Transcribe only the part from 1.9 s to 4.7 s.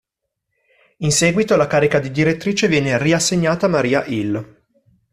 di direttrice viene riassegnata a Maria Hill.